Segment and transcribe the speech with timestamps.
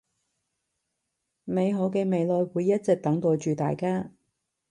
[1.43, 4.09] 美好嘅未來會一直等待住大家